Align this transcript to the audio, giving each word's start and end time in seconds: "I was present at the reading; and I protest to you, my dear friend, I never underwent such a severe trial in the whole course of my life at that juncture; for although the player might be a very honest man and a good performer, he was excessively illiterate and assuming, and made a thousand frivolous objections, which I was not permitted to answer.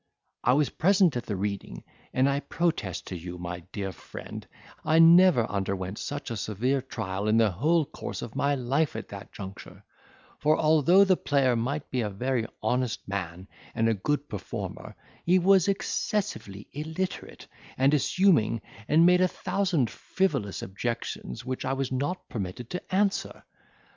"I 0.43 0.53
was 0.53 0.71
present 0.71 1.15
at 1.15 1.27
the 1.27 1.35
reading; 1.35 1.83
and 2.11 2.27
I 2.27 2.39
protest 2.39 3.05
to 3.09 3.15
you, 3.15 3.37
my 3.37 3.59
dear 3.71 3.91
friend, 3.91 4.47
I 4.83 4.97
never 4.97 5.45
underwent 5.45 5.99
such 5.99 6.31
a 6.31 6.37
severe 6.37 6.81
trial 6.81 7.27
in 7.27 7.37
the 7.37 7.51
whole 7.51 7.85
course 7.85 8.23
of 8.23 8.35
my 8.35 8.55
life 8.55 8.95
at 8.95 9.09
that 9.09 9.31
juncture; 9.31 9.83
for 10.39 10.57
although 10.57 11.03
the 11.03 11.17
player 11.17 11.55
might 11.55 11.91
be 11.91 12.01
a 12.01 12.09
very 12.09 12.47
honest 12.63 13.07
man 13.07 13.47
and 13.75 13.87
a 13.87 13.93
good 13.93 14.27
performer, 14.27 14.95
he 15.23 15.37
was 15.37 15.67
excessively 15.67 16.67
illiterate 16.71 17.45
and 17.77 17.93
assuming, 17.93 18.61
and 18.87 19.05
made 19.05 19.21
a 19.21 19.27
thousand 19.27 19.91
frivolous 19.91 20.63
objections, 20.63 21.45
which 21.45 21.63
I 21.63 21.73
was 21.73 21.91
not 21.91 22.27
permitted 22.27 22.71
to 22.71 22.95
answer. 22.95 23.43